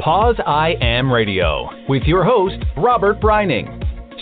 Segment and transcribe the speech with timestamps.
[0.00, 3.66] Pause I Am Radio with your host, Robert Breining,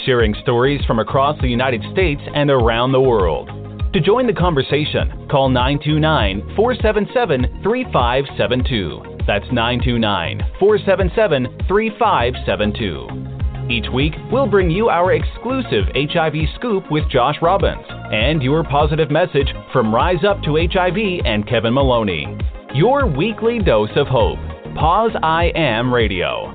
[0.07, 3.51] sharing stories from across the United States and around the world.
[3.93, 9.19] To join the conversation, call 929 477 3572.
[9.27, 13.71] That's 929 477 3572.
[13.71, 19.11] Each week, we'll bring you our exclusive HIV scoop with Josh Robbins and your positive
[19.11, 22.35] message from Rise Up to HIV and Kevin Maloney.
[22.75, 24.39] Your weekly dose of hope.
[24.77, 26.55] Pause I Am Radio.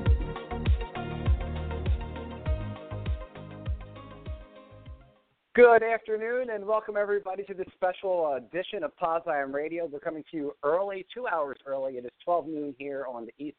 [5.56, 9.86] Good afternoon and welcome everybody to this special edition of Pause I Am Radio.
[9.86, 11.94] We're coming to you early, two hours early.
[11.94, 13.56] It is 12 noon here on the East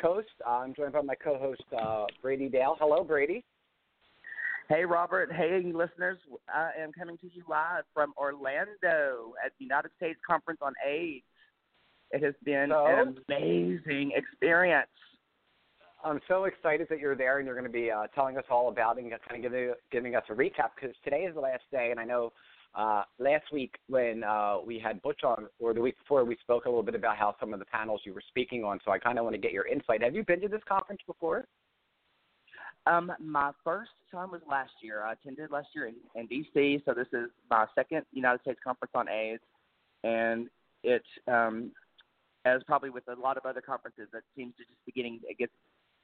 [0.00, 0.28] Coast.
[0.46, 2.76] I'm joined by my co-host uh, Brady Dale.
[2.78, 3.44] Hello, Brady.
[4.68, 5.32] Hey, Robert.
[5.32, 6.18] Hey, listeners.
[6.48, 11.24] I am coming to you live from Orlando at the United States Conference on AIDS.
[12.12, 14.88] It has been so, an amazing experience.
[16.04, 18.68] I'm so excited that you're there and you're going to be uh, telling us all
[18.68, 21.62] about it and kind of giving, giving us a recap because today is the last
[21.70, 21.90] day.
[21.90, 22.32] And I know
[22.74, 26.64] uh, last week when uh, we had Butch on, or the week before, we spoke
[26.64, 28.80] a little bit about how some of the panels you were speaking on.
[28.84, 30.02] So I kind of want to get your insight.
[30.02, 31.46] Have you been to this conference before?
[32.86, 35.04] Um, my first time was last year.
[35.04, 36.82] I attended last year in, in D.C.
[36.84, 39.42] So this is my second United States Conference on AIDS,
[40.02, 40.48] and
[40.82, 41.70] it, um,
[42.44, 45.38] as probably with a lot of other conferences, it seems to just be getting it
[45.38, 45.52] gets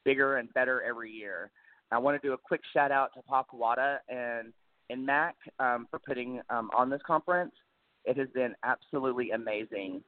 [0.05, 1.50] bigger and better every year.
[1.91, 4.53] I want to do a quick shout out to Paul Kawata and
[4.91, 7.53] and NMAC um, for putting um, on this conference.
[8.05, 10.03] It has been absolutely amazing.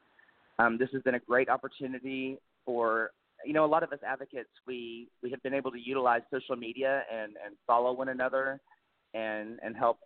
[0.58, 3.10] Um, this has been a great opportunity for
[3.44, 4.50] you know a lot of us advocates.
[4.66, 8.60] We we have been able to utilize social media and and follow one another
[9.14, 9.98] and and help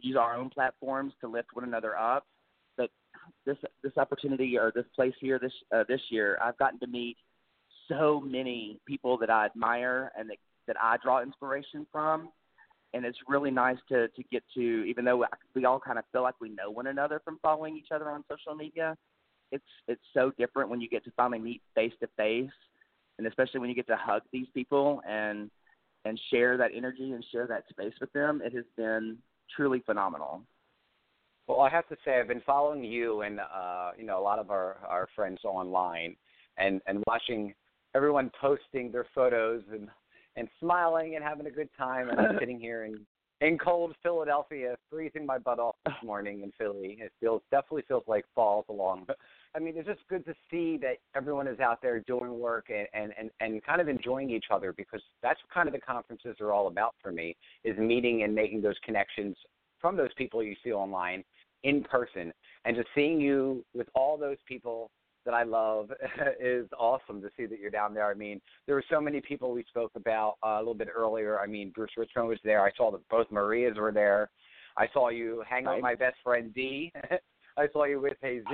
[0.00, 2.26] use our own platforms to lift one another up.
[3.46, 7.16] This this opportunity or this place here this uh, this year, I've gotten to meet
[7.88, 12.28] so many people that I admire and that, that I draw inspiration from.
[12.94, 16.22] And it's really nice to, to get to, even though we all kind of feel
[16.22, 18.96] like we know one another from following each other on social media,
[19.52, 22.50] it's, it's so different when you get to finally meet face to face.
[23.18, 25.50] And especially when you get to hug these people and,
[26.04, 29.18] and share that energy and share that space with them, it has been
[29.54, 30.42] truly phenomenal.
[31.48, 34.38] Well, I have to say, I've been following you and uh, you know a lot
[34.38, 36.14] of our our friends online,
[36.58, 37.54] and and watching
[37.94, 39.88] everyone posting their photos and
[40.36, 42.10] and smiling and having a good time.
[42.10, 43.00] And I'm sitting here in
[43.40, 46.98] in cold Philadelphia, freezing my butt off this morning in Philly.
[47.00, 49.06] It feels definitely feels like falls along.
[49.54, 52.88] I mean, it's just good to see that everyone is out there doing work and,
[52.92, 56.52] and, and, and kind of enjoying each other because that's kind of the conferences are
[56.52, 59.36] all about for me is meeting and making those connections
[59.80, 61.24] from those people you see online
[61.64, 62.32] in person
[62.64, 64.90] and just seeing you with all those people
[65.24, 65.90] that I love
[66.40, 68.06] is awesome to see that you're down there.
[68.06, 71.38] I mean, there were so many people we spoke about uh, a little bit earlier.
[71.38, 72.62] I mean, Bruce Richman was there.
[72.64, 74.30] I saw that both Marias were there.
[74.76, 76.92] I saw you hang out with my best friend D.
[77.58, 78.46] I saw you with Jesus.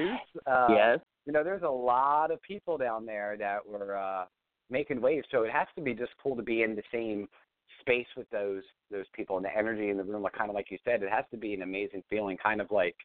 [0.46, 0.98] Uh, yes.
[1.26, 4.24] You know, there's a lot of people down there that were uh,
[4.70, 5.26] making waves.
[5.30, 7.28] So it has to be just cool to be in the same
[7.80, 10.22] space with those those people and the energy in the room.
[10.22, 12.70] Like kind of like you said, it has to be an amazing feeling, kind of
[12.70, 12.96] like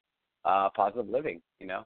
[0.46, 1.42] uh, positive living.
[1.60, 1.86] You know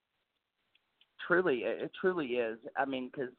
[1.28, 2.58] truly, it truly is.
[2.78, 3.32] I mean, because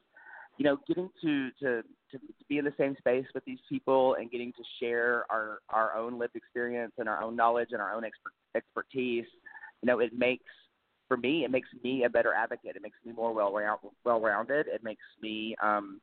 [0.57, 1.83] you know, getting to, to
[2.13, 5.97] to be in the same space with these people and getting to share our our
[5.97, 9.27] own lived experience and our own knowledge and our own expert, expertise,
[9.83, 10.45] you know, it makes
[11.09, 12.77] for me, it makes me a better advocate.
[12.77, 13.53] It makes me more well
[14.05, 14.67] well rounded.
[14.69, 16.01] It makes me um,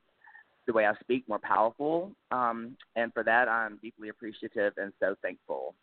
[0.68, 5.16] the way I speak more powerful, um, and for that, I'm deeply appreciative and so
[5.22, 5.76] thankful.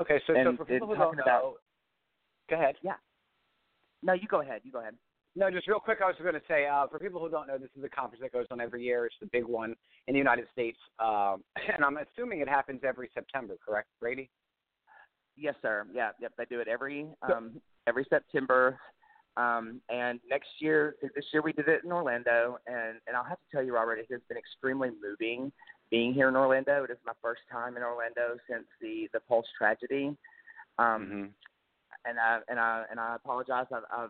[0.00, 1.54] Okay, so, and, so for people who don't know, about,
[2.48, 2.76] go ahead.
[2.82, 2.94] Yeah.
[4.02, 4.62] No, you go ahead.
[4.64, 4.94] You go ahead.
[5.36, 7.56] No, just real quick, I was going to say, uh, for people who don't know,
[7.56, 9.06] this is a conference that goes on every year.
[9.06, 9.76] It's the big one
[10.08, 11.44] in the United States, um,
[11.74, 14.30] and I'm assuming it happens every September, correct, Brady?
[15.36, 15.86] Yes, sir.
[15.94, 16.32] Yeah, yep.
[16.36, 18.78] They do it every um, every September.
[19.40, 23.38] Um, and next year, this year we did it in Orlando, and and I'll have
[23.38, 25.52] to tell you, Robert, it has been extremely moving
[25.90, 26.84] being here in Orlando.
[26.84, 30.16] It is my first time in Orlando since the the Pulse tragedy.
[30.78, 31.24] Um, mm-hmm
[32.04, 33.66] and I and I and I apologize.
[33.72, 34.06] I, I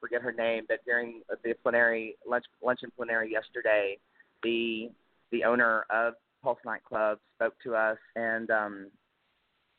[0.00, 3.98] forget her name, but during the plenary lunch luncheon plenary yesterday,
[4.42, 4.90] the
[5.32, 8.90] the owner of Pulse nightclub spoke to us and um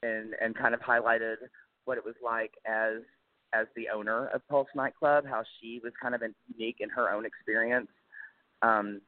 [0.04, 1.36] and and kind of highlighted
[1.86, 3.02] what it was like as
[3.54, 6.22] as the owner of Pulse nightclub, how she was kind of
[6.56, 7.90] unique in her own experience
[8.62, 9.02] um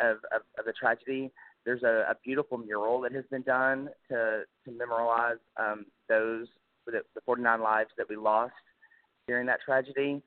[0.00, 1.30] of of, of the tragedy.
[1.64, 6.46] There's a, a beautiful mural that has been done to to memorialize um, those
[6.86, 8.52] the, the 49 lives that we lost
[9.26, 10.22] during that tragedy.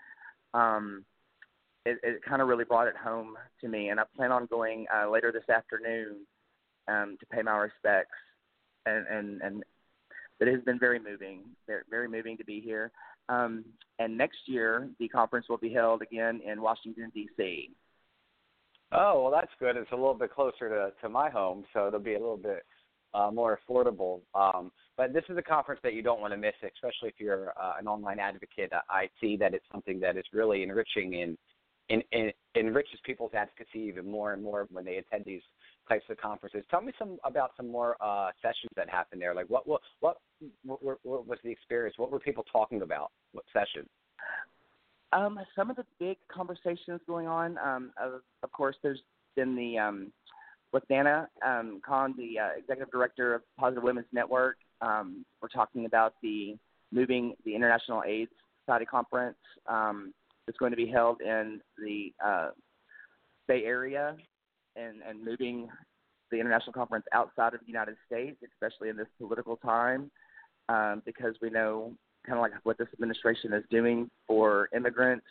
[0.54, 1.06] Um,
[1.86, 4.86] it, it kind of really brought it home to me, and I plan on going
[4.94, 6.26] uh, later this afternoon
[6.90, 8.18] um, to pay my respects,
[8.86, 9.64] and and and
[10.38, 12.92] but it has been very moving, very, very moving to be here.
[13.30, 13.64] Um,
[14.00, 17.70] and next year, the conference will be held again in Washington D.C.
[18.92, 19.78] Oh well, that's good.
[19.78, 22.66] It's a little bit closer to to my home, so it'll be a little bit
[23.14, 24.22] uh, more affordable.
[24.34, 27.54] Um, but this is a conference that you don't want to miss, especially if you're
[27.62, 28.72] uh, an online advocate.
[28.90, 31.38] I see that it's something that is really enriching and,
[31.90, 35.42] in, in enriches people's advocacy even more and more when they attend these
[35.90, 36.64] types of conferences.
[36.70, 39.34] Tell me some about some more uh, sessions that happened there.
[39.34, 40.18] Like what what what,
[40.64, 41.98] what, what, what was the experience?
[41.98, 43.12] What were people talking about?
[43.34, 43.90] What sessions?
[45.12, 47.58] Um, some of the big conversations going on.
[47.58, 49.02] Um, of, of course, there's
[49.36, 50.12] been the um,
[50.72, 54.58] with Dana um, Khan, the uh, executive director of Positive Women's Network.
[54.82, 56.56] Um, we're talking about the
[56.92, 58.32] moving the International AIDS
[58.66, 59.38] Society conference.
[59.68, 60.14] Um,
[60.48, 62.50] it's going to be held in the uh,
[63.48, 64.16] Bay Area
[64.76, 65.68] and, and moving
[66.32, 70.12] the international conference outside of the United States, especially in this political time,
[70.70, 71.94] um, because we know
[72.26, 75.26] kind of like what this administration is doing for immigrants,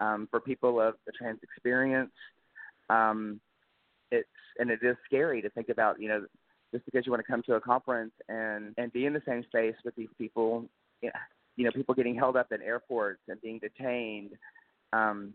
[0.00, 2.12] um, for people of the trans experience.
[2.88, 3.40] Um,
[4.10, 4.28] it's
[4.58, 6.24] and it is scary to think about, you know,
[6.72, 9.42] just because you want to come to a conference and and be in the same
[9.44, 10.64] space with these people,
[11.00, 14.30] you know, people getting held up in airports and being detained,
[14.92, 15.34] um,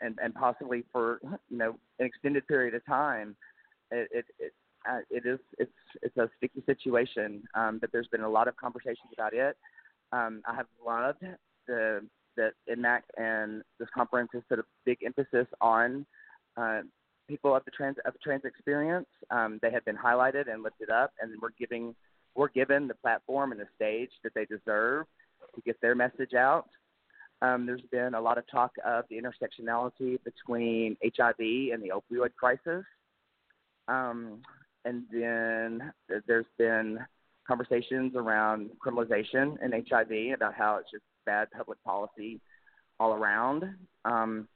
[0.00, 3.36] and and possibly for you know an extended period of time.
[3.90, 4.52] It it, it
[4.88, 8.56] uh, it is it's it's a sticky situation, um, but there's been a lot of
[8.56, 9.56] conversations about it.
[10.12, 11.24] Um, I have loved
[11.66, 12.02] the
[12.36, 16.06] that NMAC and this conference has put a big emphasis on
[16.56, 16.80] uh,
[17.28, 19.06] people of the trans of trans experience.
[19.30, 21.94] Um, they have been highlighted and lifted up, and we're giving
[22.34, 25.06] we're given the platform and the stage that they deserve
[25.54, 26.66] to get their message out.
[27.42, 32.34] Um, there's been a lot of talk of the intersectionality between HIV and the opioid
[32.38, 32.84] crisis.
[33.88, 34.42] Um,
[34.84, 35.92] and then
[36.26, 36.98] there's been
[37.46, 42.40] conversations around criminalization and HIV about how it's just bad public policy
[42.98, 43.64] all around.
[44.04, 44.46] Um,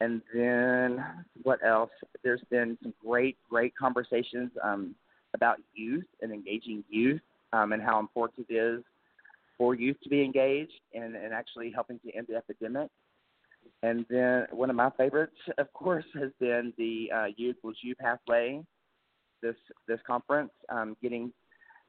[0.00, 1.04] and then
[1.42, 1.90] what else?
[2.22, 4.94] There's been some great, great conversations um,
[5.34, 7.20] about youth and engaging youth
[7.52, 8.82] um, and how important it is
[9.60, 12.88] for youth to be engaged and, and actually helping to end the epidemic.
[13.82, 17.94] And then one of my favorites, of course, has been the uh, U equals U
[17.94, 18.62] pathway.
[19.42, 21.30] This this conference, um, getting,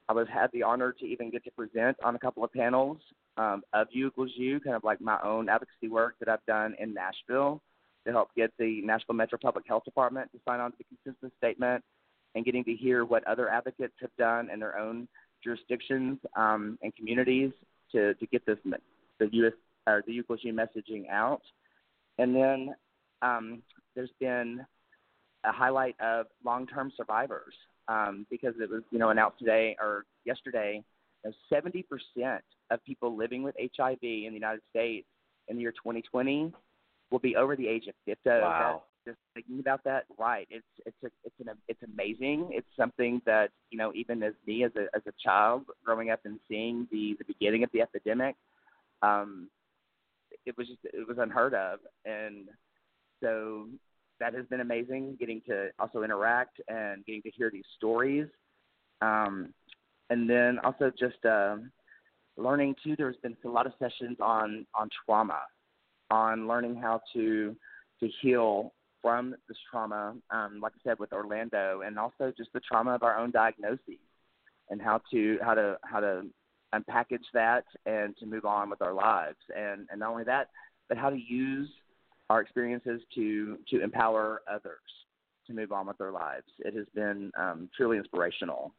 [0.10, 2.98] I was had the honor to even get to present on a couple of panels
[3.38, 6.76] um, of U equals U, kind of like my own advocacy work that I've done
[6.78, 7.62] in Nashville
[8.06, 11.38] to help get the Nashville Metro Public Health Department to sign on to the consensus
[11.38, 11.84] statement,
[12.36, 15.08] and getting to hear what other advocates have done in their own
[15.44, 17.52] jurisdictions um, and communities
[17.92, 18.58] to, to get this
[19.20, 19.54] the U.S.
[19.88, 21.42] or the U messaging out.
[22.18, 22.76] And then
[23.22, 23.62] um,
[23.96, 24.66] there's been
[25.44, 27.54] a highlight of long-term survivors
[27.88, 30.84] um, because it was you know announced today or yesterday
[31.24, 31.84] that 70%
[32.72, 35.08] of people living with HIV in the United States
[35.48, 36.52] in the year 2020
[37.12, 38.30] will be over the age of 50.
[38.30, 40.48] Wow just thinking about that, right?
[40.50, 42.50] It's it's a, it's an it's amazing.
[42.52, 46.20] It's something that you know, even as me as a as a child growing up
[46.26, 48.36] and seeing the the beginning of the epidemic,
[49.02, 49.50] um,
[50.46, 52.48] it was just it was unheard of, and
[53.22, 53.68] so
[54.20, 55.18] that has been amazing.
[55.20, 58.28] Getting to also interact and getting to hear these stories,
[59.02, 59.54] um,
[60.10, 61.58] and then also just uh,
[62.38, 62.96] learning too.
[62.98, 65.42] There's been a lot of sessions on on trauma,
[66.10, 67.56] on learning how to
[68.00, 72.60] to heal from this trauma, um, like I said with Orlando, and also just the
[72.60, 74.00] trauma of our own diagnoses
[74.70, 76.24] and how to how to how to
[76.74, 79.40] unpackage that and to move on with our lives.
[79.56, 80.50] And and not only that,
[80.88, 81.70] but how to use
[82.30, 84.80] our experiences to to empower others
[85.48, 86.46] to move on with their lives.
[86.60, 88.74] It has been um, truly inspirational.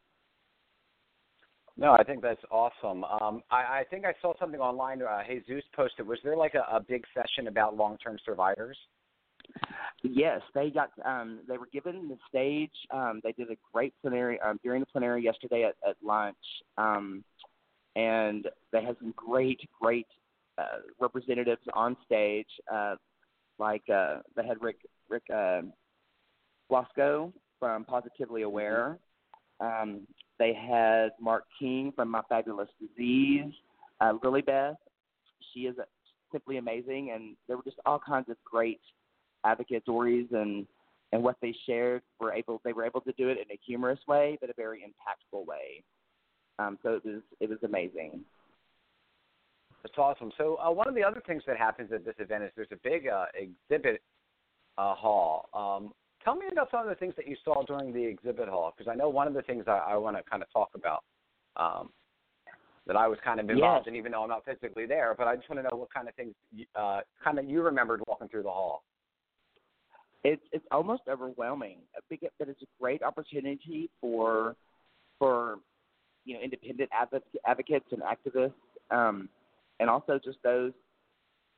[1.77, 3.03] No, I think that's awesome.
[3.05, 5.01] Um, I, I think I saw something online.
[5.03, 6.07] Uh, Jesus posted.
[6.07, 8.77] Was there like a, a big session about long-term survivors?
[10.03, 10.91] Yes, they got.
[11.05, 12.73] Um, they were given the stage.
[12.93, 16.37] Um, they did a great plenary um, during the plenary yesterday at, at lunch,
[16.77, 17.23] um,
[17.95, 20.09] and they had some great, great
[20.59, 22.49] uh, representatives on stage.
[22.73, 22.97] Uh,
[23.59, 25.63] like uh, they had Rick Rick uh,
[26.69, 28.49] Guasco from Positively mm-hmm.
[28.49, 28.99] Aware.
[29.61, 30.01] Um,
[30.39, 33.53] they had Mark King from My Fabulous Disease.
[34.01, 34.75] Uh, Lily Beth,
[35.55, 35.77] she is
[36.33, 38.81] simply amazing, and there were just all kinds of great
[39.45, 40.67] advocate stories and
[41.13, 44.01] and what they shared were able they were able to do it in a humorous
[44.09, 45.83] way but a very impactful way.
[46.59, 48.21] Um, so it was it was amazing.
[49.83, 50.31] That's awesome.
[50.39, 52.79] So uh, one of the other things that happens at this event is there's a
[52.85, 54.01] big uh, exhibit
[54.79, 55.49] uh, hall.
[55.55, 55.93] Um,
[56.25, 58.91] tell me about some of the things that you saw during the exhibit hall, because
[58.91, 61.03] I know one of the things I, I want to kind of talk about
[61.57, 61.91] um,
[62.87, 63.93] that I was kind of involved yes.
[63.93, 65.15] in, even though I'm not physically there.
[65.17, 66.35] But I just want to know what kind of things
[66.77, 68.85] uh, kind of you remembered walking through the hall.
[70.25, 74.57] It's it's almost overwhelming, but it's a great opportunity for
[75.19, 75.59] for
[76.25, 76.91] you know independent
[77.45, 78.53] advocates and activists,
[78.91, 79.29] um,
[79.81, 80.73] and also just those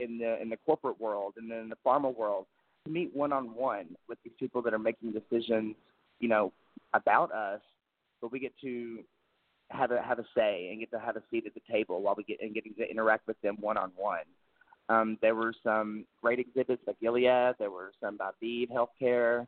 [0.00, 2.46] in the in the corporate world and then in the pharma world
[2.84, 5.74] to meet one on one with these people that are making decisions,
[6.20, 6.52] you know,
[6.92, 7.60] about us,
[8.20, 9.00] but we get to
[9.70, 12.14] have a have a say and get to have a seat at the table while
[12.16, 14.24] we get and getting to interact with them one on one.
[14.88, 17.54] Um, there were some great exhibits by Gilead.
[17.58, 19.46] There were some by ViiV Healthcare.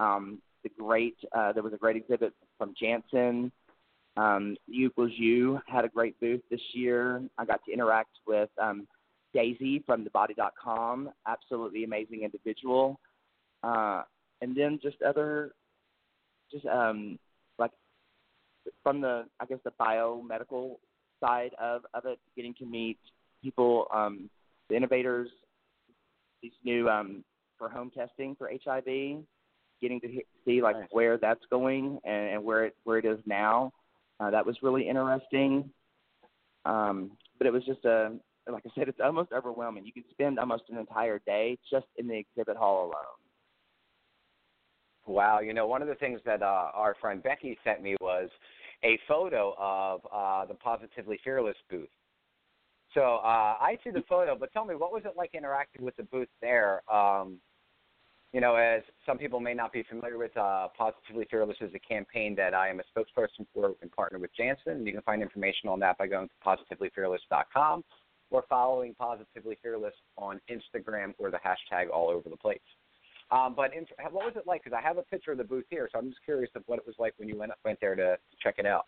[0.00, 3.52] Um, the great uh, there was a great exhibit from Janssen.
[4.16, 7.22] Um, U had a great booth this year.
[7.38, 8.86] I got to interact with um,
[9.32, 12.98] Daisy from TheBody.com, absolutely amazing individual.
[13.62, 14.02] Uh,
[14.40, 15.52] and then just other,
[16.50, 17.18] just um,
[17.58, 17.70] like
[18.82, 20.76] from the, I guess the biomedical
[21.20, 22.98] side of, of it, getting to meet
[23.42, 24.28] people, um,
[24.68, 25.28] the innovators,
[26.42, 27.24] these new um,
[27.58, 28.84] for home testing for HIV,
[29.80, 30.08] getting to
[30.44, 30.88] see like nice.
[30.90, 33.72] where that's going and, and where it where it is now.
[34.20, 35.70] Uh, that was really interesting.
[36.64, 38.12] Um, but it was just a
[38.50, 39.84] like I said, it's almost overwhelming.
[39.84, 43.18] You can spend almost an entire day just in the exhibit hall alone.
[45.06, 48.28] Wow, you know, one of the things that uh, our friend Becky sent me was
[48.84, 51.88] a photo of uh, the Positively Fearless booth.
[52.94, 55.96] So uh, I see the photo, but tell me, what was it like interacting with
[55.96, 56.82] the booth there?
[56.92, 57.38] Um,
[58.32, 61.78] you know, as some people may not be familiar with, uh, Positively Fearless is a
[61.78, 64.86] campaign that I am a spokesperson for and partner with Janssen.
[64.86, 67.84] You can find information on that by going to positivelyfearless.com
[68.30, 72.58] or following Positively Fearless on Instagram or the hashtag all over the place.
[73.30, 74.64] Um, but in, what was it like?
[74.64, 76.78] Because I have a picture of the booth here, so I'm just curious of what
[76.78, 78.86] it was like when you went went there to, to check it out.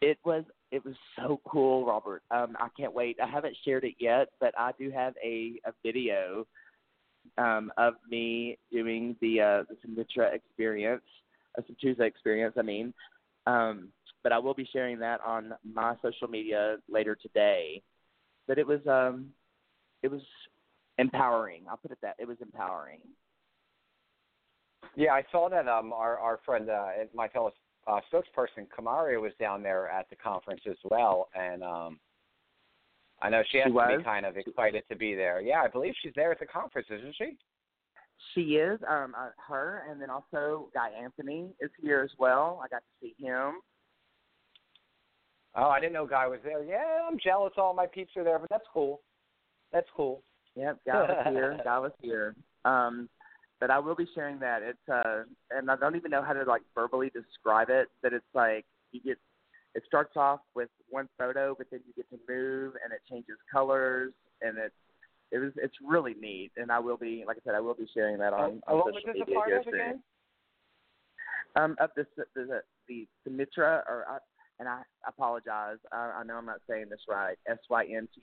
[0.00, 2.22] It was it was so cool, Robert.
[2.30, 3.18] Um, I can't wait.
[3.22, 6.46] I haven't shared it yet, but I do have a, a video
[7.36, 11.02] um, of me doing the uh, the Symmetra experience,
[11.56, 12.54] a Symtuza experience.
[12.58, 12.92] I mean,
[13.46, 13.88] um,
[14.22, 17.82] but I will be sharing that on my social media later today.
[18.46, 19.30] But it was um,
[20.02, 20.22] it was
[20.98, 21.62] empowering.
[21.68, 23.00] I'll put it that it was empowering.
[24.96, 27.52] Yeah, I saw that um, our our friend uh, my fellow
[27.88, 31.98] uh, spokesperson Kamaria was down there at the conference as well, and um,
[33.20, 33.98] I know she has she to was?
[33.98, 35.40] be kind of excited to be there.
[35.40, 37.36] Yeah, I believe she's there at the conference, isn't she?
[38.34, 38.78] She is.
[38.88, 42.60] Um, uh, her, and then also Guy Anthony is here as well.
[42.62, 43.54] I got to see him.
[45.54, 46.62] Oh, I didn't know Guy was there.
[46.62, 47.52] Yeah, I'm jealous.
[47.56, 49.00] All my peeps are there, but that's cool.
[49.72, 50.22] That's cool.
[50.56, 51.60] Yep, Guy was here.
[51.64, 52.34] Guy was here.
[52.64, 53.08] Um,
[53.60, 54.62] but I will be sharing that.
[54.62, 57.88] It's uh, and I don't even know how to like verbally describe it.
[58.02, 59.18] But it's like you get.
[59.74, 63.36] It starts off with one photo, but then you get to move, and it changes
[63.52, 64.74] colors, and it's
[65.30, 66.50] it was it's really neat.
[66.56, 68.78] And I will be, like I said, I will be sharing that on, Oh, on
[68.78, 69.74] what social was this media a part here of soon.
[69.74, 70.02] again?
[71.56, 74.18] Um, of the the the, the, or I,
[74.58, 75.78] and I apologize.
[75.92, 77.36] I, I know I'm not saying this right.
[77.48, 78.22] S Y N T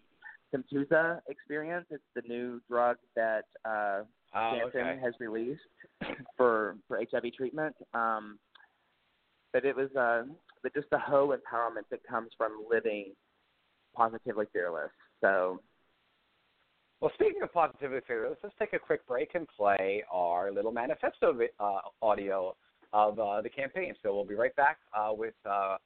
[0.53, 1.85] Symtuza experience.
[1.89, 4.01] It's the new drug that uh,
[4.35, 4.99] Oh, Janssen okay.
[5.01, 5.61] has released
[6.37, 7.75] for for HIV treatment.
[7.93, 8.37] Um,
[9.53, 10.23] but it was uh,
[10.63, 13.13] but just the whole empowerment that comes from living
[13.95, 14.91] positively fearless.
[15.21, 15.61] So
[16.99, 21.37] Well, speaking of positively fearless, let's take a quick break and play our little manifesto
[21.59, 22.55] uh, audio
[22.93, 23.93] of uh, the campaign.
[24.03, 25.77] So we'll be right back uh, with uh,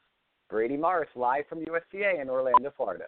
[0.50, 3.06] Brady Morris live from USCA in Orlando, Florida.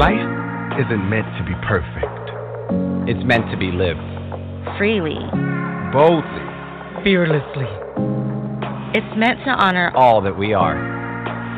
[0.00, 2.24] Life isn't meant to be perfect.
[3.04, 4.00] It's meant to be lived.
[4.78, 5.18] freely.
[5.92, 6.46] Boldly,
[7.04, 7.68] fearlessly,
[8.96, 10.76] It's meant to honor All that we are.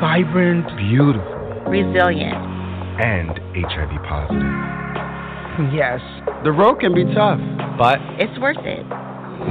[0.00, 1.38] vibrant, beautiful,
[1.70, 2.34] resilient.
[2.98, 5.72] and HIV positive.
[5.72, 6.00] yes,
[6.42, 7.38] The road can be tough.
[7.78, 8.84] But It's worth it.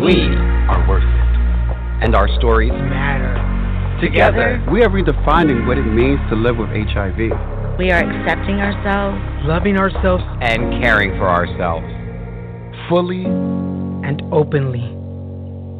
[0.03, 0.19] we
[0.67, 2.03] Are worth it.
[2.03, 3.37] and our stories matter.
[4.01, 4.59] together.
[4.71, 7.31] We are redefining what it means to live with HIV.
[7.77, 11.87] We are accepting ourselves Loving ourselves and caring for ourselves.
[12.89, 14.85] Fully and openly.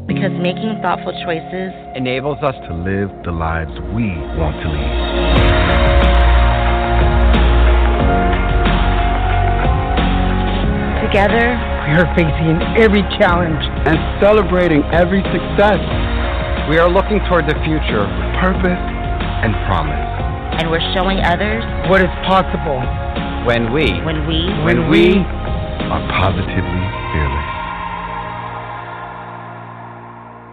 [0.08, 6.12] because making thoughtful choices Enables us to live the lives we want to lead.
[11.12, 11.60] together
[11.92, 15.82] We are facing every challenge And celebrating every success.
[16.70, 18.80] We are looking toward the future with Purpose
[19.44, 20.31] and promise.
[20.62, 22.78] And we're showing others what is possible
[23.50, 27.52] When we when we when we are positively fearless.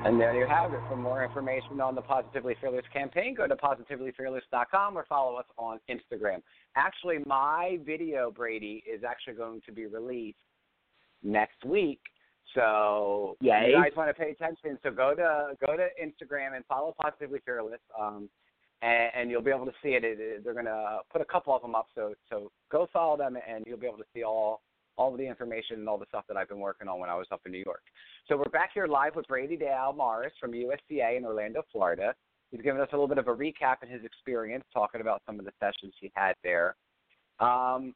[0.09, 0.81] And there you have it.
[0.89, 5.79] For more information on the Positively Fearless campaign, go to positivelyfearless.com or follow us on
[5.91, 6.41] Instagram.
[6.75, 10.39] Actually, my video, Brady, is actually going to be released
[11.23, 12.01] next week.
[12.55, 13.67] So Yay.
[13.69, 14.79] you guys want to pay attention.
[14.83, 18.31] So go to go to Instagram and follow Positively Fearless, um,
[18.83, 20.05] and, and you'll be able to see it.
[20.05, 21.87] it, it they're going to put a couple of them up.
[21.95, 24.63] So so go follow them, and you'll be able to see all
[24.97, 27.15] all of the information and all the stuff that I've been working on when I
[27.15, 27.83] was up in New York.
[28.27, 32.15] So we're back here live with Brady Dale Morris from USCA in Orlando, Florida.
[32.51, 35.39] He's giving us a little bit of a recap in his experience, talking about some
[35.39, 36.75] of the sessions he had there.
[37.41, 37.95] Um,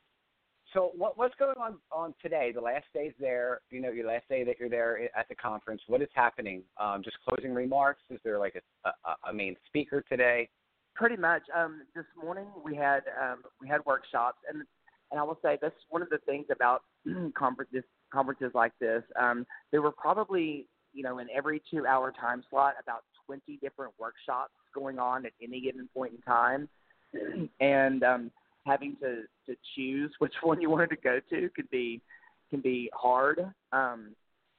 [0.73, 2.53] so what, what's going on on today?
[2.55, 3.61] The last day's there.
[3.71, 5.83] You know, your last day that you're there at the conference.
[5.87, 6.62] What is happening?
[6.81, 8.03] Um, just closing remarks.
[8.11, 10.49] Is there like a, a, a main speaker today?
[10.95, 11.43] Pretty much.
[11.55, 14.63] Um, this morning we had um, we had workshops, and
[15.11, 16.83] and I will say that's one of the things about
[17.35, 19.03] conferences conferences like this.
[19.19, 23.93] Um, there were probably you know in every two hour time slot about 20 different
[23.99, 26.69] workshops going on at any given point in time,
[27.61, 28.31] and um,
[28.67, 32.03] having to to choose which one you wanted to go to could be
[32.51, 33.41] can be hard.
[33.73, 34.15] Um,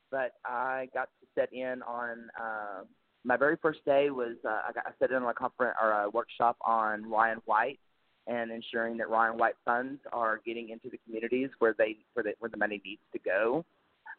[0.09, 2.29] but I got to set in on.
[2.39, 2.83] Uh,
[3.23, 5.91] my very first day was uh, I, got, I set in on a conference or
[5.91, 7.79] a workshop on Ryan White
[8.27, 12.33] and ensuring that Ryan White funds are getting into the communities where they where, they,
[12.39, 13.65] where the money needs to go.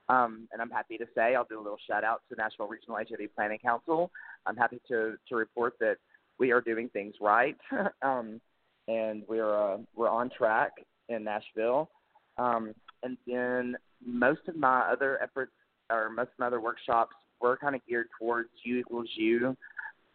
[0.08, 2.96] Um, and I'm happy to say I'll do a little shout out to Nashville Regional
[2.96, 4.10] HIV Planning Council.
[4.46, 5.96] I'm happy to to report that
[6.38, 7.56] we are doing things right,
[8.02, 8.40] um,
[8.88, 10.72] and we're uh, we're on track
[11.08, 11.90] in Nashville.
[12.36, 15.52] Um, and then most of my other efforts
[15.90, 19.54] or most of my other workshops were kind of geared towards you equals you,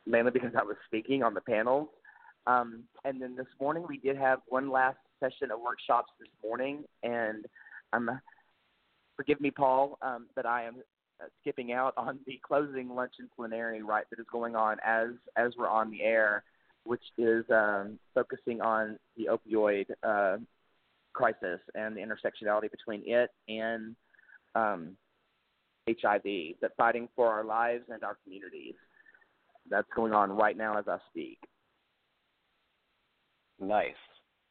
[0.07, 1.87] mainly because I was speaking on the panels.
[2.47, 6.83] Um, and then this morning we did have one last session of workshops this morning,
[7.03, 7.45] and
[7.93, 8.09] um,
[9.15, 10.77] forgive me, Paul, um, but I am
[11.21, 15.09] uh, skipping out on the closing lunch and plenary right that is going on as
[15.35, 16.43] as we're on the air,
[16.83, 20.37] which is um, focusing on the opioid uh,
[21.13, 23.95] crisis and the intersectionality between it and
[24.55, 24.95] um,
[26.01, 28.75] HIV, but fighting for our lives and our communities.
[29.69, 31.39] That's going on right now as I speak.
[33.59, 33.93] Nice,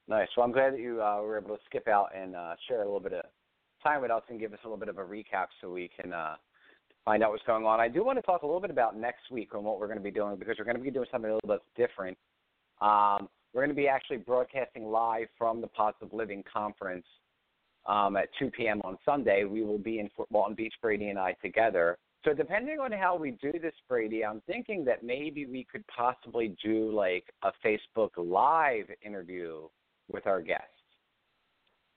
[0.07, 0.29] nice.
[0.37, 2.85] Well, I'm glad that you uh, were able to skip out and uh, share a
[2.85, 3.25] little bit of
[3.83, 6.13] time with us and give us a little bit of a recap so we can
[6.13, 6.35] uh,
[7.05, 7.81] find out what's going on.
[7.81, 9.99] I do want to talk a little bit about next week and what we're going
[9.99, 12.19] to be doing because we're going to be doing something a little bit different.
[12.81, 17.07] Um, we're going to be actually broadcasting live from the Positive Living Conference
[17.89, 18.81] um, at 2 p.m.
[18.85, 19.45] on Sunday.
[19.45, 21.99] We will be in Fort Walton Beach, Brady and I together.
[22.25, 26.55] So depending on how we do this, Brady, I'm thinking that maybe we could possibly
[26.63, 29.69] do like a Facebook Live interview
[30.11, 30.67] with our guests.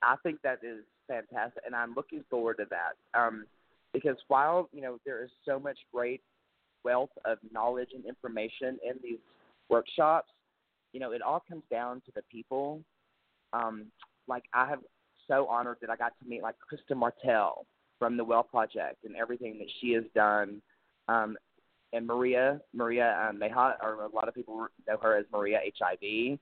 [0.02, 3.20] I think that is fantastic, and I'm looking forward to that.
[3.20, 3.46] Um,
[3.92, 6.22] because while you know there is so much great
[6.84, 9.18] wealth of knowledge and information in these
[9.68, 10.30] workshops,
[10.92, 12.80] you know it all comes down to the people.
[13.52, 13.86] Um,
[14.28, 14.80] like I have
[15.28, 17.66] so honored that I got to meet like Krista Martel
[17.98, 20.60] from the Well Project and everything that she has done.
[21.08, 21.36] Um,
[21.92, 26.38] and Maria, Maria um, Mejia, or a lot of people know her as Maria HIV.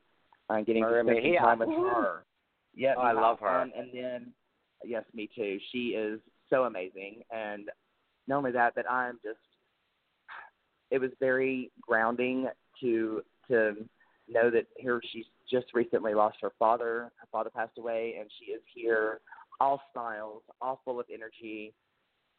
[0.48, 2.24] Uh, getting Maria to spend time with her.
[2.74, 3.60] Yeah, Oh, I love her.
[3.62, 4.32] Um, and then,
[4.84, 5.58] yes, me too.
[5.72, 7.68] She is so amazing, and
[8.26, 9.38] not only that, but I'm just.
[10.90, 12.48] It was very grounding
[12.80, 13.76] to to
[14.28, 17.10] know that here she's just recently lost her father.
[17.16, 19.20] Her father passed away, and she is here,
[19.60, 21.72] all smiles, all full of energy,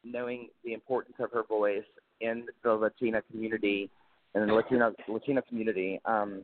[0.03, 1.83] knowing the importance of her voice
[2.21, 3.89] in the Latina community
[4.33, 5.99] and in the Latino Latino community.
[6.05, 6.43] Um,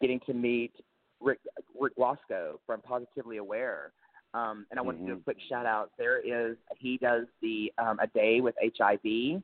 [0.00, 0.72] getting to meet
[1.20, 1.38] Rick
[1.78, 3.92] Rick Guasco from Positively Aware.
[4.34, 5.24] Um, and I want to do a Mhm.
[5.24, 5.90] quick shout out.
[5.98, 9.42] There is he does the um, a day with HIV,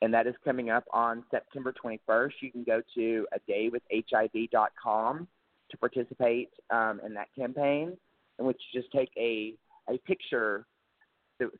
[0.00, 2.40] and that is coming up on September 21st.
[2.40, 5.28] You can go to a daywithhiv.com
[5.72, 7.96] to participate um, in that campaign,
[8.38, 9.54] in which you just take a
[9.88, 10.64] a picture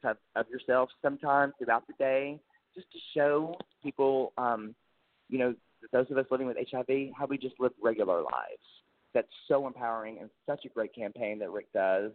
[0.05, 2.39] of, yourself sometimes throughout the day,
[2.75, 4.77] just to show people, um,
[5.29, 5.55] you know,
[5.93, 8.63] those of us living with HIV, how we just live regular lives.
[9.13, 12.13] That's so empowering and such a great campaign that Rick does.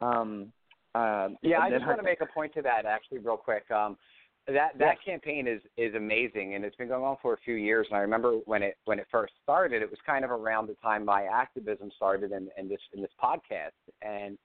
[0.00, 0.52] Um,
[0.94, 3.68] um, Yeah, I just her- want to make a point to that actually, real quick.
[3.70, 3.96] Um,
[4.48, 7.86] that that campaign is is amazing, and it's been going on for a few years.
[7.90, 10.74] And I remember when it when it first started, it was kind of around the
[10.82, 13.70] time my activism started in, in this in this podcast.
[14.02, 14.36] And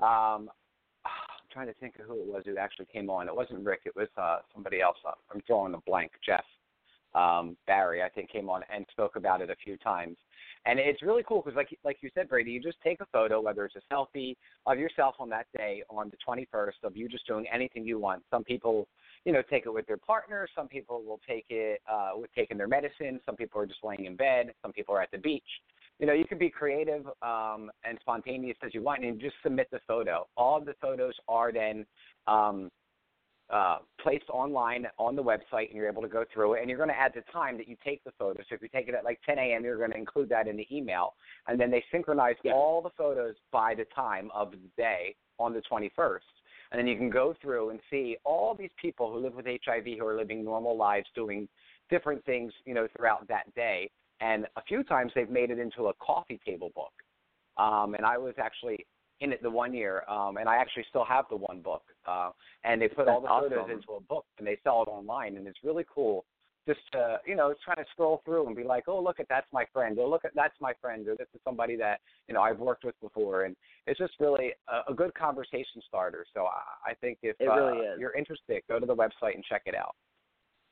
[0.00, 0.48] um,
[1.04, 3.28] I'm trying to think of who it was who actually came on.
[3.28, 3.80] It wasn't Rick.
[3.84, 4.96] It was uh, somebody else.
[5.06, 6.12] Uh, I'm drawing a blank.
[6.24, 6.44] Jeff.
[7.14, 10.16] um, Berry, I think, came on and spoke about it a few times.
[10.64, 13.40] And it's really cool because, like like you said, Brady, you just take a photo,
[13.40, 17.26] whether it's a selfie of yourself on that day on the 21st, of you just
[17.26, 18.22] doing anything you want.
[18.30, 18.86] Some people,
[19.24, 20.48] you know, take it with their partner.
[20.54, 23.20] Some people will take it uh, with taking their medicine.
[23.24, 24.52] Some people are just laying in bed.
[24.62, 25.42] Some people are at the beach.
[25.98, 29.68] You know, you can be creative um, and spontaneous as you want, and just submit
[29.70, 30.26] the photo.
[30.36, 31.86] All of the photos are then
[32.26, 32.70] um,
[33.50, 36.60] uh, placed online on the website, and you're able to go through it.
[36.60, 38.42] And you're going to add the time that you take the photo.
[38.48, 40.56] So if you take it at like 10 a.m., you're going to include that in
[40.56, 41.14] the email,
[41.46, 42.52] and then they synchronize Yeah.
[42.54, 46.18] all the photos by the time of the day on the 21st.
[46.72, 49.84] And then you can go through and see all these people who live with HIV
[49.98, 51.46] who are living normal lives, doing
[51.90, 53.90] different things, you know, throughout that day.
[54.20, 56.92] And a few times they've made it into a coffee table book.
[57.58, 58.86] Um, and I was actually
[59.20, 61.82] in it the one year, um, and I actually still have the one book.
[62.06, 62.30] Uh,
[62.64, 63.70] and they put all the That's photos awesome.
[63.72, 66.24] into a book, and they sell it online, and it's really cool.
[66.66, 69.46] Just to you know, trying to scroll through and be like, oh look at that's
[69.52, 72.42] my friend, or look at that's my friend, or this is somebody that you know
[72.42, 76.24] I've worked with before, and it's just really a, a good conversation starter.
[76.32, 79.62] So I, I think if It uh, you're interested, go to the website and check
[79.66, 79.96] it out.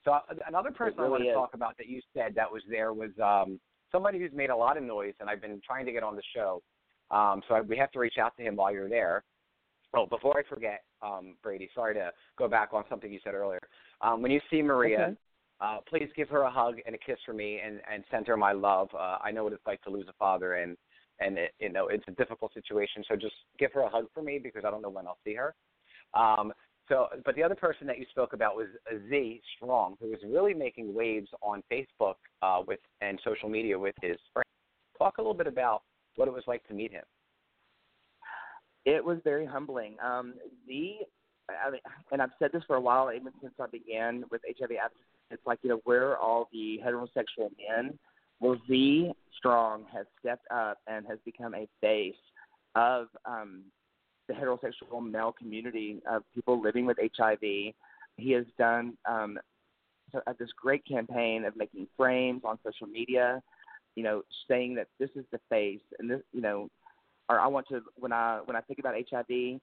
[0.04, 1.34] So uh, another person I want to is.
[1.34, 3.58] talk about that you said that was there was um,
[3.92, 6.22] somebody who's made a lot of noise, and I've been trying to get on the
[6.34, 6.62] show.
[7.10, 9.24] Um, so I, we have to reach out to him while you're there.
[9.94, 13.60] Oh, before I forget, um, Brady, sorry to go back on something you said earlier.
[14.00, 15.16] Um, when you see Maria, Okay.
[15.60, 18.36] Uh, please give her a hug and a kiss for me, and, and send her
[18.36, 18.88] my love.
[18.94, 20.76] Uh, I know what it's like to lose a father, and
[21.20, 23.04] and it, you know it's a difficult situation.
[23.08, 25.34] So just give her a hug for me because I don't know when I'll see
[25.34, 25.54] her.
[26.14, 26.52] Um,
[26.88, 28.66] so, but the other person that you spoke about was
[29.08, 33.94] Z Strong, who was really making waves on Facebook uh, with and social media with
[34.02, 34.48] his friends.
[34.98, 35.82] Talk a little bit about
[36.16, 37.04] what it was like to meet him.
[38.84, 39.96] It was very humbling.
[40.04, 40.34] Um,
[40.66, 40.94] the,
[41.66, 41.80] I mean,
[42.12, 45.04] and I've said this for a while, even since I began with HIV advocacy.
[45.30, 47.98] It's like you know, where all the heterosexual men?
[48.40, 52.14] Well, Z Strong has stepped up and has become a face
[52.74, 53.62] of um,
[54.28, 57.40] the heterosexual male community of people living with HIV.
[57.40, 59.38] He has done um,
[60.12, 63.42] so- uh, this great campaign of making frames on social media,
[63.94, 66.68] you know, saying that this is the face, and this, you know,
[67.28, 69.60] or I want to when I when I think about HIV,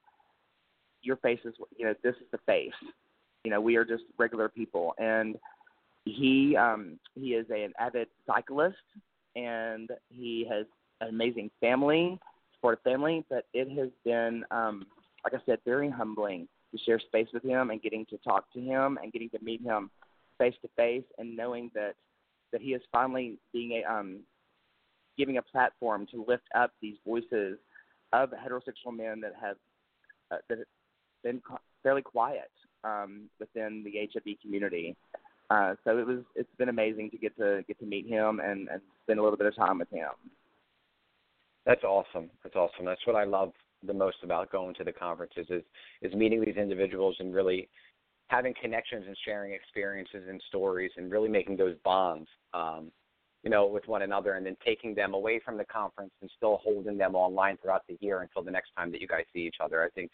[1.01, 2.71] your face is you know this is the face.
[3.43, 5.38] You know, we are just regular people, and
[6.05, 8.75] he um, he is an avid cyclist,
[9.36, 10.65] and he has
[11.01, 12.19] an amazing family,
[12.55, 13.25] supportive family.
[13.29, 14.86] But it has been, um,
[15.23, 18.60] like I said, very humbling to share space with him and getting to talk to
[18.60, 19.89] him and getting to meet him
[20.38, 21.95] face to face, and knowing that
[22.51, 24.19] that he is finally being a um,
[25.17, 27.57] giving a platform to lift up these voices
[28.13, 29.57] of heterosexual men that have
[30.31, 30.60] uh, that
[31.23, 31.41] been
[31.84, 32.51] fairly quiet
[32.84, 34.95] um, within the HIV community.
[35.49, 38.67] Uh, so it was it's been amazing to get to get to meet him and,
[38.67, 40.10] and spend a little bit of time with him.
[41.65, 42.30] That's awesome.
[42.43, 42.86] That's awesome.
[42.86, 43.53] That's what I love
[43.86, 45.63] the most about going to the conferences is
[46.01, 47.69] is meeting these individuals and really
[48.27, 52.91] having connections and sharing experiences and stories and really making those bonds, um,
[53.43, 56.60] you know, with one another and then taking them away from the conference and still
[56.62, 59.58] holding them online throughout the year until the next time that you guys see each
[59.62, 59.82] other.
[59.82, 60.12] I think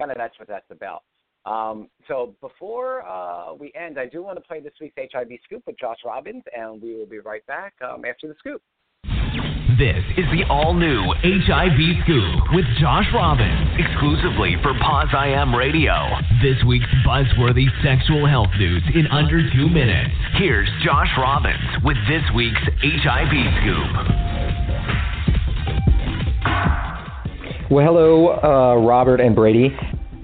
[0.00, 1.02] kind of that's what that's about.
[1.46, 5.62] Um, so before uh, we end, I do want to play this week's HIV scoop
[5.66, 8.62] with Josh Robbins, and we will be right back um, after the scoop.
[9.78, 15.54] This is the all new HIV Scoop with Josh Robbins, exclusively for Pause I Am
[15.54, 15.94] Radio.
[16.42, 20.12] This week's buzzworthy sexual health news in under two minutes.
[20.36, 23.32] Here's Josh Robbins with this week's HIV
[23.62, 24.29] Scoop.
[27.70, 29.70] Well, hello, uh, Robert and Brady.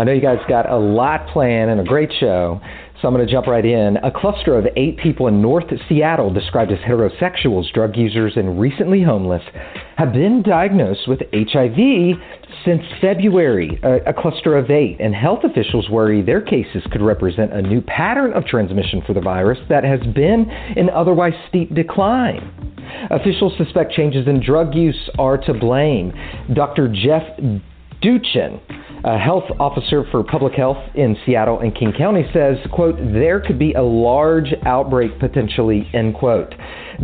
[0.00, 2.60] I know you guys got a lot planned and a great show,
[3.00, 3.98] so I'm going to jump right in.
[3.98, 9.02] A cluster of eight people in North Seattle, described as heterosexuals, drug users, and recently
[9.02, 9.42] homeless,
[9.96, 12.16] have been diagnosed with HIV
[12.64, 13.78] since February.
[13.82, 17.82] A, a cluster of eight, and health officials worry their cases could represent a new
[17.82, 22.76] pattern of transmission for the virus that has been in otherwise steep decline.
[23.10, 26.12] Officials suspect changes in drug use are to blame.
[26.54, 26.88] Dr.
[26.88, 27.22] Jeff
[28.02, 28.60] Duchin,
[29.06, 33.56] a health officer for public health in Seattle and King County, says, quote, there could
[33.56, 36.52] be a large outbreak potentially, end quote.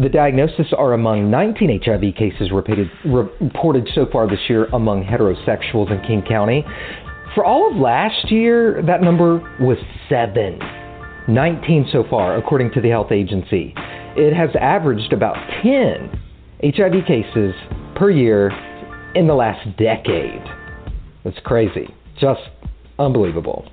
[0.02, 5.92] The diagnosis are among 19 HIV cases repeated, reported so far this year among heterosexuals
[5.92, 6.64] in King County.
[7.36, 10.58] For all of last year, that number was seven.
[11.28, 13.74] 19 so far, according to the health agency.
[14.16, 16.20] It has averaged about 10
[16.64, 17.54] HIV cases
[17.94, 18.50] per year
[19.14, 20.61] in the last decade.
[21.24, 21.94] That's crazy.
[22.20, 22.40] Just
[22.98, 23.68] unbelievable.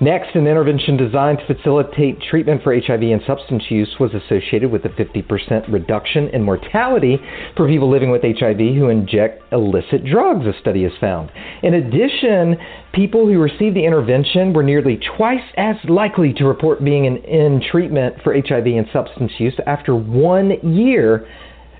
[0.00, 4.84] Next, an intervention designed to facilitate treatment for HIV and substance use was associated with
[4.84, 7.16] a 50% reduction in mortality
[7.56, 11.30] for people living with HIV who inject illicit drugs, a study has found.
[11.62, 12.56] In addition,
[12.92, 17.62] people who received the intervention were nearly twice as likely to report being in, in
[17.70, 21.26] treatment for HIV and substance use after one year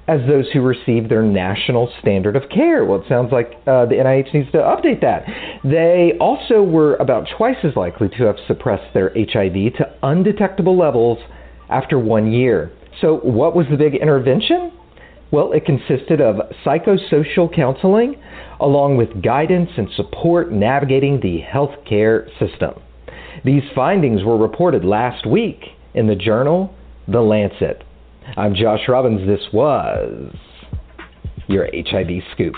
[0.07, 2.85] as those who receive their national standard of care.
[2.85, 5.25] Well, it sounds like uh, the NIH needs to update that.
[5.65, 11.19] They also were about twice as likely to have suppressed their HIV to undetectable levels
[11.71, 12.71] after one year.
[13.01, 14.73] So, what was the big intervention?
[15.31, 18.17] Well, it consisted of psychosocial counseling
[18.61, 22.81] along with guidance and support navigating the healthcare system.
[23.45, 25.65] These findings were reported last week
[25.95, 26.75] in the journal
[27.09, 27.83] The Lancet.
[28.37, 29.27] I'm Josh Robbins.
[29.27, 30.35] This was
[31.47, 32.55] your HIV Scoop.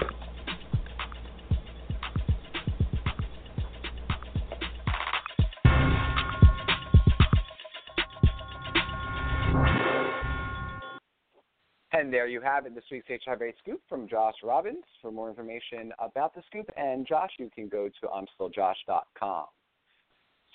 [11.92, 14.84] And there you have it, this week's HIV Scoop from Josh Robbins.
[15.02, 19.46] For more information about the scoop and Josh, you can go to I'mStillJosh.com.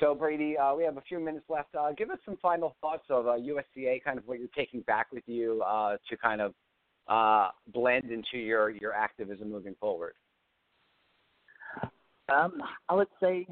[0.02, 1.76] So, Brady, uh, we have a few minutes left.
[1.76, 5.12] Uh, give us some final thoughts of uh, USCA, kind of what you're taking back
[5.12, 6.56] with you uh, to kind of
[7.08, 10.14] uh, blend into your, your activism moving forward.
[12.34, 13.46] Um, I would say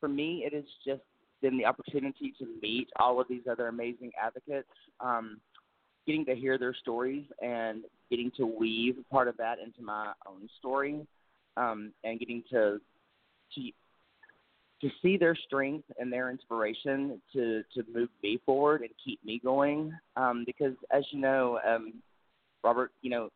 [0.00, 1.00] for me, it has just
[1.40, 4.68] been the opportunity to meet all of these other amazing advocates,
[5.00, 5.40] um,
[6.06, 10.46] getting to hear their stories and getting to weave part of that into my own
[10.58, 11.06] story,
[11.56, 12.78] um, and getting to
[13.54, 13.60] to
[14.80, 19.40] to see their strength and their inspiration to to move me forward and keep me
[19.42, 19.92] going.
[20.16, 21.94] Um, because as you know, um,
[22.64, 23.28] Robert, you know,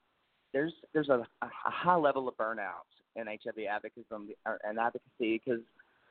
[0.52, 4.04] there's there's a, a high level of burnout in HIV advocacy
[4.64, 5.61] and advocacy because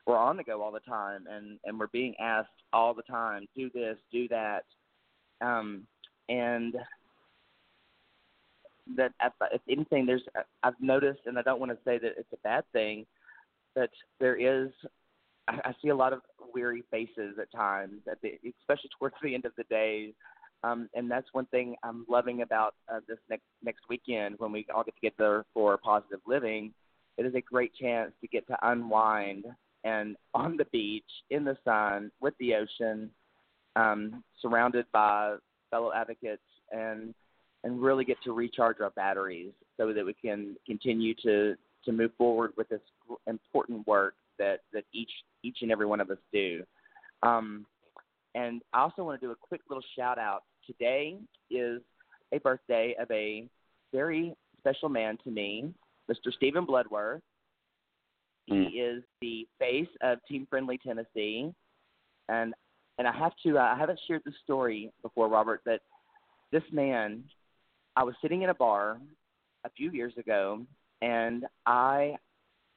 [0.06, 3.48] we're on the go all the time and and we're being asked all the time,
[3.56, 4.63] do this, do that,
[5.41, 5.88] um,
[6.30, 6.76] and
[8.96, 9.13] that
[9.52, 10.24] if anything, there's
[10.62, 13.06] I've noticed, and I don't want to say that it's a bad thing,
[13.76, 14.72] but there is
[15.47, 16.21] I, see a lot of
[16.53, 20.13] weary faces at times, at the, especially towards the end of the day.
[20.63, 24.65] Um, and that's one thing I'm loving about uh, this next next weekend when we
[24.73, 26.73] all get together for positive living.
[27.17, 29.45] It is a great chance to get to unwind
[29.84, 33.10] and on the beach in the sun with the ocean,
[33.75, 35.36] um, surrounded by
[35.69, 37.13] fellow advocates, and
[37.65, 42.12] and really get to recharge our batteries so that we can continue to to move
[42.17, 42.79] forward with this
[43.27, 45.12] important work that that each
[45.43, 46.63] each and every one of us do.
[47.22, 47.65] Um,
[48.36, 50.43] and I also want to do a quick little shout out.
[50.65, 51.17] Today
[51.52, 51.82] is
[52.32, 53.48] a birthday of a
[53.91, 55.74] very special man to me,
[56.10, 56.34] Mr.
[56.36, 57.22] Stephen Bloodworth.
[58.52, 58.69] Mm.
[58.69, 61.54] He is the face of Team Friendly Tennessee,
[62.28, 62.54] and
[62.98, 65.82] and I have to uh, I haven't shared this story before, Robert, that
[66.52, 67.24] this man,
[67.96, 68.98] I was sitting in a bar
[69.63, 70.65] a few years ago,
[71.02, 72.15] and I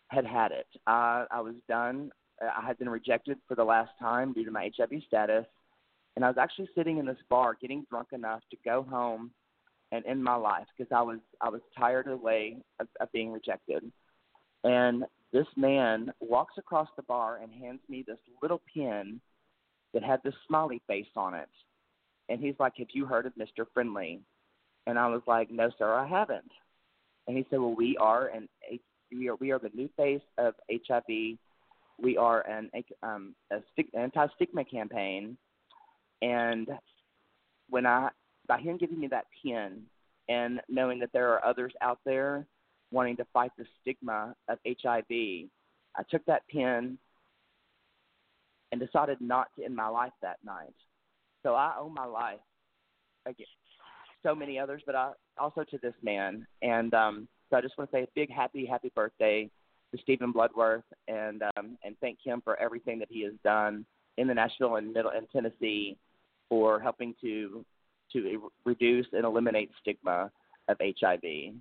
[0.09, 0.66] had had it.
[0.87, 2.11] I, I was done.
[2.40, 5.47] I had been rejected for the last time due to my HIV status,
[6.14, 9.31] and I was actually sitting in this bar, getting drunk enough to go home
[9.92, 13.12] and end my life because I was I was tired of the way of, of
[13.12, 13.90] being rejected.
[14.64, 19.21] And this man walks across the bar and hands me this little pin
[19.95, 21.49] that had this smiley face on it.
[22.29, 23.64] And he's like, Have you heard of Mr.
[23.73, 24.21] Friendly?
[24.87, 26.51] And I was like, No, sir, I haven't.
[27.29, 28.49] And he said, Well, we are an
[29.12, 31.38] we are we are the new face of HIV.
[31.99, 32.71] We are an
[33.03, 33.61] um, a
[33.99, 35.37] anti-stigma campaign,
[36.23, 36.69] and
[37.71, 38.11] when I
[38.47, 39.83] by him giving me that pin
[40.29, 42.47] and knowing that there are others out there
[42.92, 46.99] wanting to fight the stigma of HIV, I took that pin
[48.73, 50.75] and decided not to end my life that night.
[51.42, 52.40] So I owe my life
[53.27, 53.47] again,
[54.23, 56.47] so many others, but I also to this man.
[56.62, 59.50] And um, so I just want to say a big happy, happy birthday
[59.94, 63.85] to Stephen Bloodworth and um, and thank him for everything that he has done
[64.18, 65.96] in the Nashville and Middle and Tennessee
[66.48, 67.64] for helping to
[68.12, 70.30] to reduce and eliminate stigma
[70.68, 71.54] of HIV.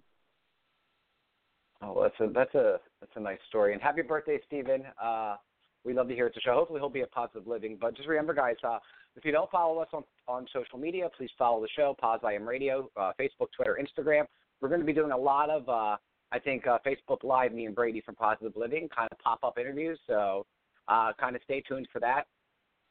[1.81, 3.73] Oh, that's a that's a that's a nice story.
[3.73, 4.83] And happy birthday, Stephen.
[5.01, 5.35] Uh,
[5.83, 6.53] we love to hear it to show.
[6.53, 7.77] Hopefully, he'll be a positive living.
[7.79, 8.79] But just remember, guys, uh,
[9.15, 11.95] if you don't follow us on on social media, please follow the show.
[11.99, 14.25] Pause I am Radio, uh, Facebook, Twitter, Instagram.
[14.61, 15.97] We're going to be doing a lot of, uh,
[16.31, 19.57] I think, uh, Facebook Live, me and Brady from Positive Living, kind of pop up
[19.57, 19.99] interviews.
[20.07, 20.45] So
[20.87, 22.23] uh, kind of stay tuned for that.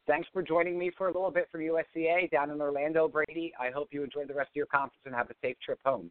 [0.07, 3.53] Thanks for joining me for a little bit from USCA down in Orlando, Brady.
[3.59, 6.11] I hope you enjoy the rest of your conference and have a safe trip home.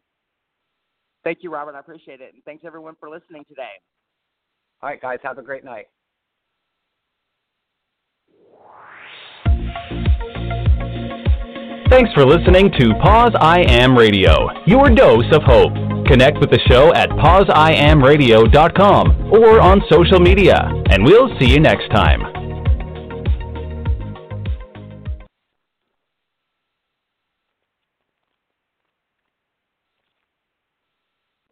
[1.22, 1.74] Thank you, Robert.
[1.74, 2.34] I appreciate it.
[2.34, 3.80] And thanks, everyone, for listening today.
[4.82, 5.18] All right, guys.
[5.22, 5.86] Have a great night.
[11.94, 15.72] Thanks for listening to Pause I Am Radio, your dose of hope.
[16.08, 21.88] Connect with the show at pauseIamradio.com or on social media, and we'll see you next
[21.90, 22.33] time.